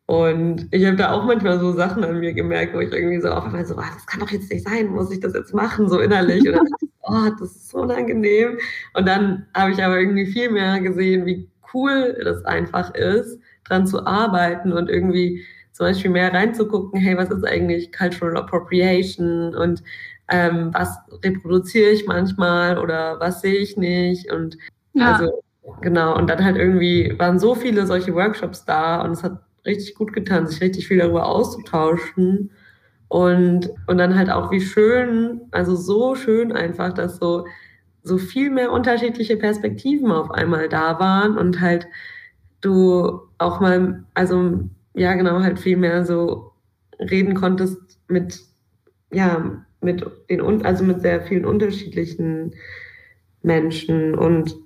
[0.06, 3.28] Und ich habe da auch manchmal so Sachen an mir gemerkt, wo ich irgendwie so
[3.28, 5.88] auf einmal so, oh, das kann doch jetzt nicht sein, muss ich das jetzt machen,
[5.88, 6.44] so innerlich.
[6.44, 6.56] Ich,
[7.02, 8.58] oh, das ist so unangenehm.
[8.94, 13.86] Und dann habe ich aber irgendwie viel mehr gesehen, wie cool das einfach ist, dran
[13.86, 15.44] zu arbeiten und irgendwie
[15.76, 19.82] zum Beispiel mehr reinzugucken, hey, was ist eigentlich Cultural Appropriation und
[20.28, 24.56] ähm, was reproduziere ich manchmal oder was sehe ich nicht und
[24.94, 25.12] ja.
[25.12, 25.42] also
[25.82, 29.94] genau und dann halt irgendwie waren so viele solche Workshops da und es hat richtig
[29.94, 32.50] gut getan, sich richtig viel darüber auszutauschen
[33.08, 37.46] und und dann halt auch wie schön, also so schön einfach, dass so
[38.02, 41.86] so viel mehr unterschiedliche Perspektiven auf einmal da waren und halt
[42.62, 46.52] du auch mal also ja, genau, halt viel mehr so
[46.98, 47.78] reden konntest
[48.08, 48.40] mit,
[49.12, 52.54] ja, mit den, also mit sehr vielen unterschiedlichen
[53.42, 54.56] Menschen und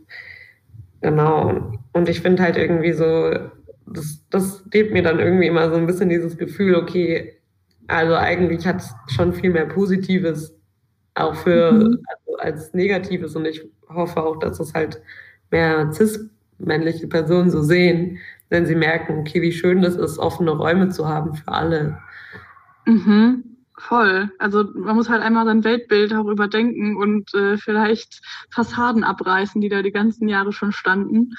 [1.01, 1.73] genau.
[1.93, 3.35] Und ich finde halt irgendwie so,
[3.87, 7.37] das, das gibt mir dann irgendwie immer so ein bisschen dieses Gefühl, okay,
[7.89, 10.57] also eigentlich hat es schon viel mehr Positives
[11.17, 11.99] auch für mhm.
[12.07, 15.03] also als Negatives und ich hoffe auch, dass es halt
[15.51, 15.91] mehr
[16.61, 18.19] cis-männliche Personen so sehen,
[18.49, 21.99] wenn sie merken, okay, wie schön das ist, offene Räume zu haben für alle.
[22.87, 23.45] Mhm.
[23.79, 24.31] Voll.
[24.39, 28.21] Also man muss halt einmal sein Weltbild auch überdenken und äh, vielleicht
[28.51, 31.33] Fassaden abreißen, die da die ganzen Jahre schon standen.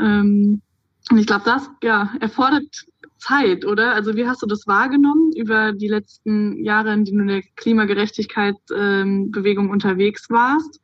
[0.00, 0.62] Ähm,
[1.10, 2.86] und ich glaube, das ja, erfordert
[3.18, 3.92] Zeit, oder?
[3.92, 7.42] Also wie hast du das wahrgenommen über die letzten Jahre, in denen du in der
[7.56, 10.80] Klimagerechtigkeit-Bewegung ähm, unterwegs warst?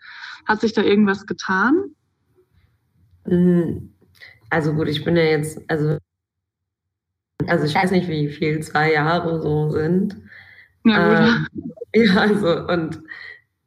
[0.47, 1.95] Hat sich da irgendwas getan?
[3.27, 3.93] Hm,
[4.51, 5.99] also gut, ich bin ja jetzt, also,
[7.47, 10.17] also ich weiß nicht, wie viel zwei Jahre so sind.
[10.85, 11.47] Ja, ähm,
[11.95, 13.03] ja also und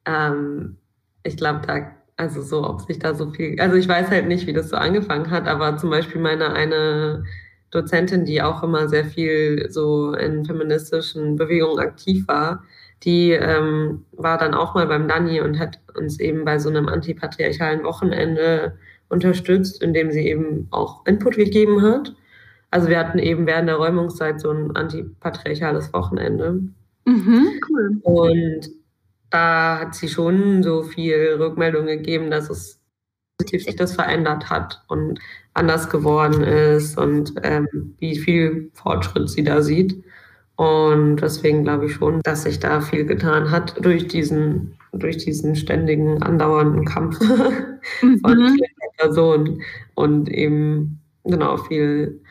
[0.05, 0.77] ähm,
[1.23, 4.47] ich glaube, da, also so, ob sich da so viel, also ich weiß halt nicht,
[4.47, 7.23] wie das so angefangen hat, aber zum Beispiel meine eine
[7.71, 12.63] Dozentin, die auch immer sehr viel so in feministischen Bewegungen aktiv war,
[13.03, 16.87] die ähm, war dann auch mal beim Dani und hat uns eben bei so einem
[16.87, 18.77] antipatriarchalen Wochenende
[19.09, 22.15] unterstützt, indem sie eben auch Input gegeben hat.
[22.71, 26.61] Also wir hatten eben während der Räumungszeit so ein antipatriarchales Wochenende.
[27.05, 27.97] Mhm, cool.
[28.03, 28.69] Und
[29.29, 32.79] da hat sie schon so viel Rückmeldung gegeben, dass es
[33.43, 35.19] sich das verändert hat und
[35.53, 40.03] anders geworden ist und ähm, wie viel Fortschritt sie da sieht.
[40.55, 45.55] Und deswegen glaube ich schon, dass sich da viel getan hat durch diesen, durch diesen
[45.55, 47.19] ständigen, andauernden Kampf
[48.01, 48.19] mhm.
[48.19, 48.57] von
[49.05, 49.61] Personen
[49.93, 52.21] und eben genau viel,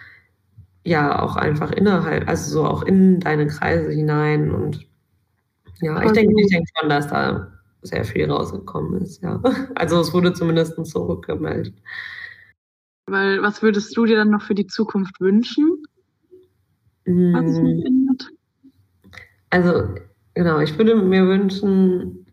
[0.85, 4.87] ja, auch einfach innerhalb, also so auch in deine Kreise hinein und
[5.81, 9.41] ja, ich denke, ich denke schon, dass da sehr viel rausgekommen ist, ja.
[9.75, 11.75] Also es wurde zumindest zurückgemeldet.
[13.07, 15.83] Weil was würdest du dir dann noch für die Zukunft wünschen?
[17.05, 18.31] Was sich ändert?
[19.51, 19.95] Also,
[20.33, 22.27] genau, ich würde mir wünschen,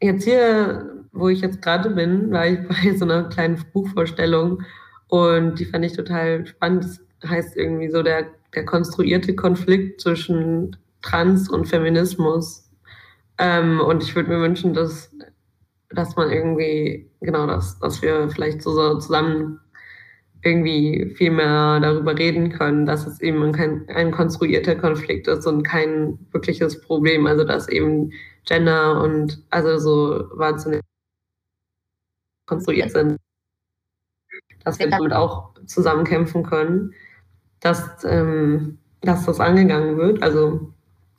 [0.00, 4.62] jetzt hier, wo ich jetzt gerade bin, war ich bei so einer kleinen Buchvorstellung
[5.08, 6.84] und die fand ich total spannend.
[6.84, 12.70] Das heißt irgendwie so der, der konstruierte Konflikt zwischen Trans und Feminismus.
[13.38, 15.10] Ähm, und ich würde mir wünschen, dass,
[15.90, 19.60] dass man irgendwie, genau das, dass wir vielleicht so, so zusammen
[20.42, 25.62] irgendwie viel mehr darüber reden können, dass es eben kein, ein konstruierter Konflikt ist und
[25.62, 27.26] kein wirkliches Problem.
[27.26, 28.12] Also dass eben
[28.46, 30.80] Gender und also so wahnsinnig
[32.48, 33.16] konstruiert sind,
[34.64, 36.92] dass wir damit auch zusammenkämpfen können,
[37.60, 40.22] dass, ähm, dass das angegangen wird.
[40.22, 40.72] Also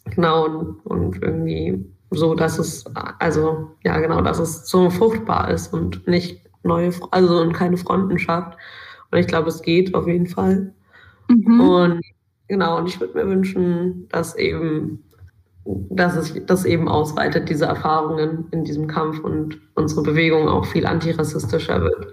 [0.06, 2.86] genau und, und irgendwie so, dass es
[3.20, 8.20] also ja genau, dass es so fruchtbar ist und nicht neue, also und keine Fronten
[8.20, 8.58] schafft.
[9.12, 10.74] Und ich glaube, es geht auf jeden Fall.
[11.28, 11.60] Mhm.
[11.60, 12.02] Und
[12.48, 15.04] genau, und ich würde mir wünschen, dass eben,
[15.66, 20.86] dass es das eben ausweitet, diese Erfahrungen in diesem Kampf und unsere Bewegung auch viel
[20.86, 22.08] antirassistischer wird.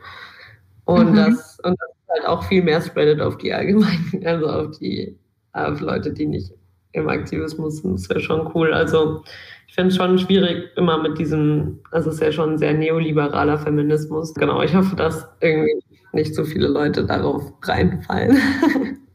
[0.85, 1.17] Und, mhm.
[1.17, 5.19] das, und das halt auch viel mehr spreadet auf die allgemeinen, also auf die
[5.53, 6.53] auf Leute, die nicht
[6.93, 7.95] im Aktivismus sind.
[7.95, 8.73] Das wäre schon cool.
[8.75, 9.23] Also
[9.69, 12.75] ich finde es schon schwierig, immer mit diesem, also es ist ja schon ein sehr
[12.75, 14.35] neoliberaler Feminismus.
[14.35, 15.83] Genau, ich hoffe, dass irgendwie
[16.13, 18.39] nicht so viele Leute darauf reinfallen.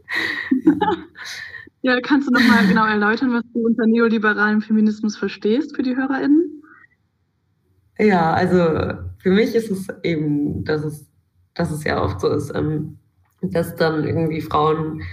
[1.81, 6.61] ja, kannst du nochmal genau erläutern, was du unter neoliberalem Feminismus verstehst für die HörerInnen?
[7.97, 8.57] Ja, also
[9.19, 11.07] für mich ist es eben, dass es,
[11.53, 12.97] dass es ja oft so ist, ähm,
[13.41, 15.03] dass dann irgendwie Frauen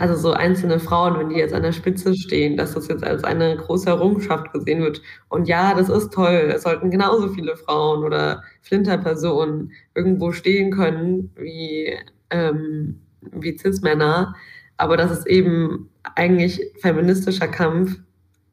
[0.00, 3.22] also so einzelne Frauen, wenn die jetzt an der Spitze stehen, dass das jetzt als
[3.22, 5.02] eine große Errungenschaft gesehen wird.
[5.28, 6.50] Und ja, das ist toll.
[6.54, 11.94] Es sollten genauso viele Frauen oder Flinterpersonen irgendwo stehen können wie,
[12.30, 14.34] ähm, wie Cis-Männer.
[14.80, 17.98] Aber das ist eben eigentlich feministischer Kampf,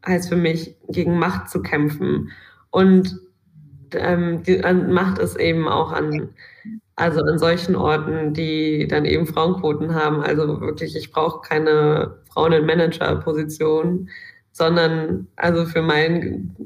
[0.06, 2.32] heißt für mich, gegen Macht zu kämpfen.
[2.70, 3.18] Und
[3.94, 6.30] ähm, die, Macht ist eben auch an
[6.98, 10.22] also an solchen Orten, die dann eben Frauenquoten haben.
[10.22, 14.10] Also wirklich, ich brauche keine Frauen in Managerpositionen,
[14.52, 16.58] sondern also für mein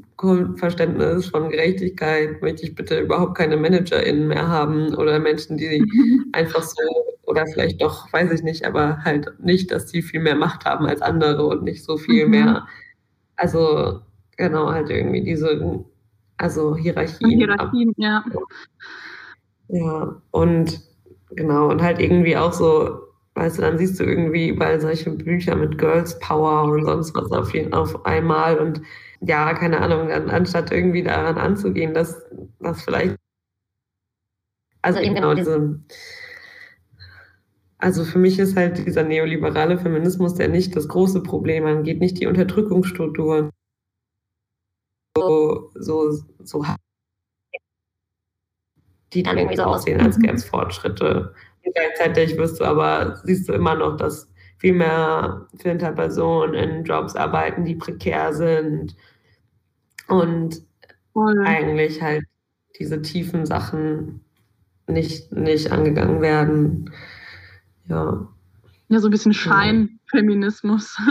[0.56, 5.84] Verständnis von Gerechtigkeit möchte ich bitte überhaupt keine ManagerInnen mehr haben oder Menschen, die
[6.32, 10.36] einfach so oder vielleicht doch, weiß ich nicht, aber halt nicht, dass sie viel mehr
[10.36, 12.30] Macht haben als andere und nicht so viel mhm.
[12.30, 12.66] mehr.
[13.36, 14.00] Also
[14.36, 15.84] genau, halt irgendwie diese,
[16.36, 17.30] also Hierarchien.
[17.30, 18.22] Hierarchien, ja.
[19.68, 20.80] Ja, und
[21.30, 23.00] genau, und halt irgendwie auch so,
[23.34, 27.32] weißt du, dann siehst du irgendwie überall solche Bücher mit Girls Power und sonst was
[27.32, 28.82] auf, jeden, auf einmal und
[29.22, 32.20] ja, keine Ahnung, dann, anstatt irgendwie daran anzugehen, dass
[32.60, 33.16] das vielleicht
[34.82, 35.80] also eben genau diese
[37.82, 42.20] also für mich ist halt dieser neoliberale Feminismus, der nicht das große Problem angeht, nicht
[42.20, 43.50] die Unterdrückungsstrukturen
[45.16, 46.12] so, so,
[46.44, 46.64] so
[49.12, 51.34] die dann irgendwie so aussehen, als gäbe es Fortschritte.
[51.64, 57.16] Und gleichzeitig wirst du aber, siehst du immer noch, dass viel mehr Flinterpersonen in Jobs
[57.16, 58.94] arbeiten, die prekär sind
[60.06, 60.64] und
[61.12, 61.44] Voll.
[61.44, 62.24] eigentlich halt
[62.78, 64.24] diese tiefen Sachen
[64.86, 66.92] nicht, nicht angegangen werden.
[67.92, 68.26] Ja.
[68.88, 69.34] Ja, so ein bisschen.
[69.34, 70.96] Scheinfeminismus.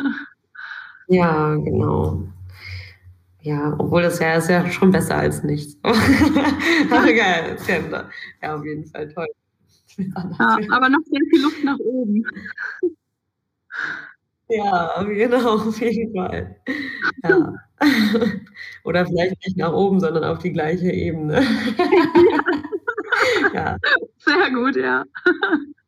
[1.07, 2.23] Ja, genau.
[3.41, 5.77] Ja, obwohl das ja ist ja schon besser als nichts.
[5.83, 7.57] aber geil,
[8.41, 9.27] ja, auf jeden Fall toll.
[9.97, 12.23] Ja, aber noch sehr viel Luft nach oben.
[14.47, 16.57] Ja, genau, auf jeden Fall.
[17.23, 17.53] Ja.
[18.83, 21.41] Oder vielleicht nicht nach oben, sondern auf die gleiche Ebene.
[23.53, 23.77] ja.
[24.17, 25.05] Sehr gut, ja.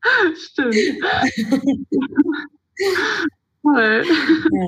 [0.35, 0.75] Stimmt.
[3.63, 4.03] Toll.
[4.51, 4.65] Ja.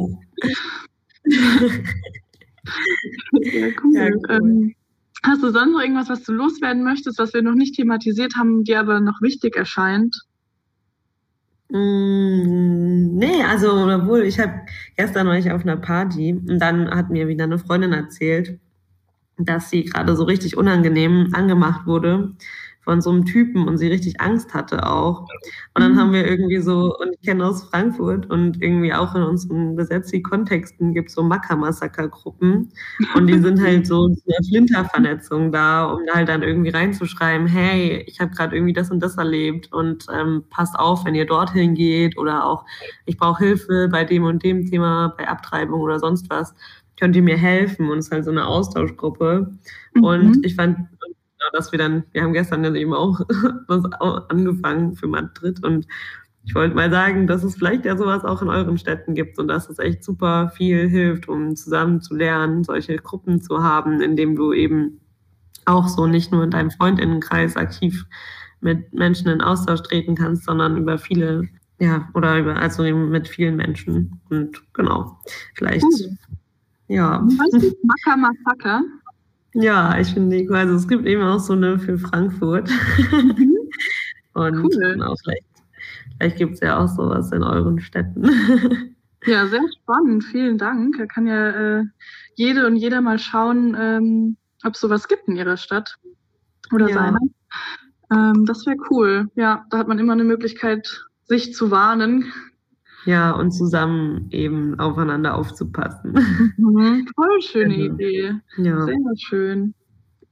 [3.34, 3.46] cool.
[3.54, 4.22] Ja, cool.
[4.30, 4.76] Ähm,
[5.24, 8.64] hast du sonst noch irgendwas, was du loswerden möchtest, was wir noch nicht thematisiert haben,
[8.64, 10.16] dir aber noch wichtig erscheint?
[11.70, 14.62] Mm, nee, also obwohl ich habe
[14.98, 18.60] gestern war ich auf einer Party und dann hat mir wieder eine Freundin erzählt,
[19.38, 22.36] dass sie gerade so richtig unangenehm angemacht wurde
[22.86, 25.22] von so einem Typen und sie richtig Angst hatte auch.
[25.74, 29.24] Und dann haben wir irgendwie so, und ich kenne aus Frankfurt und irgendwie auch in
[29.24, 32.72] unseren Besetzi-Kontexten gibt es so Macker-Massaker-Gruppen
[33.16, 38.22] und die sind halt so eine Flintervernetzung da, um halt dann irgendwie reinzuschreiben, hey, ich
[38.22, 42.18] habe gerade irgendwie das und das erlebt und ähm, passt auf, wenn ihr dorthin geht
[42.18, 42.66] oder auch,
[43.06, 46.54] ich brauche Hilfe bei dem und dem Thema, bei Abtreibung oder sonst was
[46.98, 47.90] könnt ihr mir helfen?
[47.90, 49.54] Und es ist halt so eine Austauschgruppe.
[49.94, 50.04] Mhm.
[50.04, 50.78] Und ich fand,
[51.54, 53.20] dass wir dann, wir haben gestern dann eben auch
[53.68, 53.84] was
[54.30, 55.88] angefangen für Madrid und
[56.48, 59.48] ich wollte mal sagen, dass es vielleicht ja sowas auch in euren Städten gibt und
[59.48, 64.16] dass es echt super viel hilft, um zusammen zu lernen, solche Gruppen zu haben, in
[64.16, 65.02] dem du eben
[65.66, 68.06] auch so nicht nur in deinem Freundinnenkreis aktiv
[68.62, 73.28] mit Menschen in Austausch treten kannst, sondern über viele, ja, oder über, also eben mit
[73.28, 74.22] vielen Menschen.
[74.30, 75.20] Und genau,
[75.56, 76.18] vielleicht, cool.
[76.88, 77.22] ja.
[77.24, 78.82] Weißt du, Maka Masaka?
[79.56, 82.70] Ja, ich finde die, also es gibt eben auch so eine für Frankfurt.
[83.12, 83.56] Mhm.
[84.34, 84.92] Und cool.
[84.94, 85.46] genau, vielleicht,
[86.18, 88.30] vielleicht gibt es ja auch sowas in euren Städten.
[89.28, 90.24] Ja, sehr spannend.
[90.24, 90.98] Vielen Dank.
[91.00, 91.84] Da kann ja äh,
[92.36, 95.98] jede und jeder mal schauen, ähm, ob es sowas gibt in ihrer Stadt
[96.72, 96.94] oder ja.
[96.94, 97.20] seiner.
[98.12, 99.32] Ähm, das wäre cool.
[99.36, 102.32] Ja, da hat man immer eine Möglichkeit, sich zu warnen,
[103.06, 106.14] ja, und zusammen eben aufeinander aufzupassen.
[106.58, 107.96] Mhm, voll schöne genau.
[107.96, 108.34] Idee.
[108.58, 108.86] Ja.
[108.86, 109.74] Sehr schön.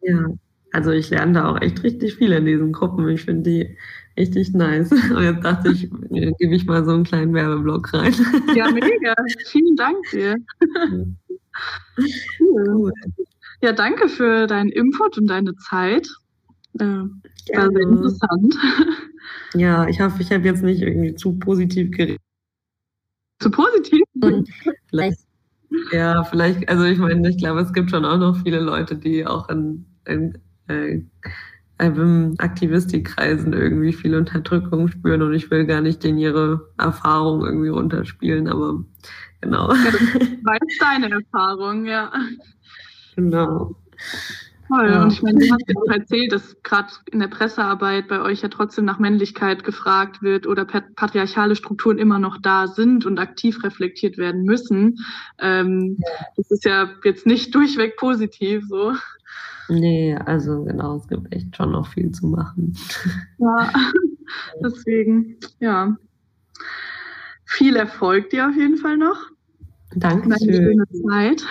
[0.02, 0.28] Ja,
[0.72, 3.08] also ich lerne da auch echt richtig viel in diesen Gruppen.
[3.10, 3.78] Ich finde die
[4.18, 4.92] richtig nice.
[4.92, 8.14] Und jetzt dachte ich, gebe ich mal so einen kleinen Werbeblock rein.
[8.56, 9.14] Ja, mega.
[9.46, 10.36] Vielen Dank dir.
[12.40, 12.92] Cool.
[13.62, 16.08] Ja, danke für deinen Input und deine Zeit.
[16.80, 18.58] Äh, war sehr interessant.
[19.54, 22.20] Ja, ich hoffe, ich habe jetzt nicht irgendwie zu positiv geredet
[23.40, 24.02] zu positiv.
[24.90, 25.20] vielleicht,
[25.92, 29.26] ja, vielleicht, also ich meine, ich glaube, es gibt schon auch noch viele Leute, die
[29.26, 31.02] auch in, in äh,
[32.38, 38.48] Aktivistikkreisen irgendwie viel Unterdrückung spüren und ich will gar nicht denen ihre Erfahrung irgendwie runterspielen,
[38.48, 38.84] aber
[39.42, 39.74] genau.
[39.74, 40.02] Ja, das
[40.44, 42.12] war deine Erfahrung, ja.
[43.16, 43.76] Genau.
[44.74, 44.90] Toll.
[44.90, 45.04] Ja.
[45.04, 48.42] Und ich meine, du hast ja auch erzählt, dass gerade in der Pressearbeit bei euch
[48.42, 53.64] ja trotzdem nach Männlichkeit gefragt wird oder patriarchale Strukturen immer noch da sind und aktiv
[53.64, 54.98] reflektiert werden müssen.
[55.40, 56.00] Ähm,
[56.38, 58.94] das ist ja jetzt nicht durchweg positiv so.
[59.70, 62.76] Nee, also genau, es gibt echt schon noch viel zu machen.
[63.38, 63.72] Ja,
[64.64, 65.96] deswegen, ja.
[67.46, 69.18] Viel Erfolg dir auf jeden Fall noch.
[69.96, 71.46] Danke für deine Zeit.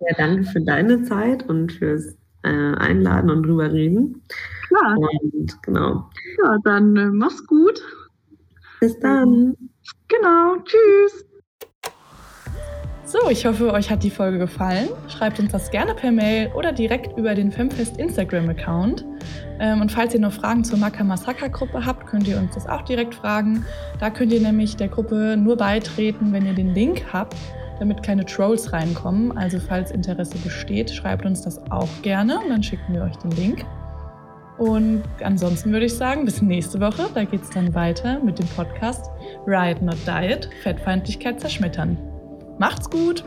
[0.00, 4.22] Ja, danke für deine Zeit und fürs äh, einladen und drüber reden.
[4.68, 4.96] Klar.
[4.96, 6.10] Und genau.
[6.42, 7.80] Ja, dann äh, mach's gut.
[8.80, 9.56] Bis dann.
[10.08, 10.56] Genau.
[10.64, 11.26] Tschüss.
[13.04, 14.88] So, ich hoffe, euch hat die Folge gefallen.
[15.08, 19.04] Schreibt uns das gerne per Mail oder direkt über den Femfest Instagram-Account.
[19.58, 22.68] Ähm, und falls ihr noch Fragen zur Maka Masaka Gruppe habt, könnt ihr uns das
[22.68, 23.64] auch direkt fragen.
[23.98, 27.34] Da könnt ihr nämlich der Gruppe nur beitreten, wenn ihr den Link habt
[27.80, 29.36] damit keine Trolls reinkommen.
[29.36, 33.32] Also falls Interesse besteht, schreibt uns das auch gerne und dann schicken wir euch den
[33.32, 33.64] Link.
[34.58, 37.08] Und ansonsten würde ich sagen, bis nächste Woche.
[37.14, 39.10] Da geht es dann weiter mit dem Podcast
[39.46, 41.96] Riot Not Diet, Fettfeindlichkeit zerschmettern.
[42.58, 43.24] Macht's gut!